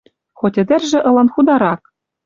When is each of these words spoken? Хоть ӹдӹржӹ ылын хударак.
Хоть 0.39 0.59
ӹдӹржӹ 0.61 0.99
ылын 1.09 1.27
хударак. 1.33 1.81